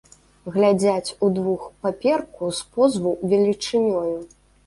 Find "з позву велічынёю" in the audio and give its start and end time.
2.59-4.17